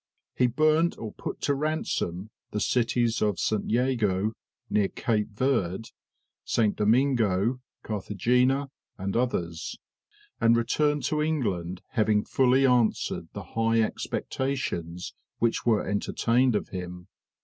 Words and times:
He 0.33 0.47
burnt 0.47 0.97
or 0.97 1.11
put 1.13 1.41
to 1.41 1.53
ransom 1.53 2.31
the 2.49 2.59
cities 2.59 3.21
of 3.21 3.37
St. 3.37 3.69
Jago, 3.69 4.33
near 4.67 4.87
Cape 4.87 5.29
Verde, 5.29 5.91
St. 6.43 6.75
Domingo, 6.75 7.61
Carthagena, 7.83 8.71
and 8.97 9.15
others, 9.15 9.77
and 10.39 10.57
returned 10.57 11.03
to 11.03 11.21
England, 11.21 11.83
having 11.89 12.23
fully 12.25 12.65
answered 12.65 13.27
the 13.33 13.43
high 13.53 13.79
expectations 13.83 15.13
which 15.37 15.67
were 15.67 15.85
entertained 15.87 16.55
of 16.55 16.69
him. 16.69 17.07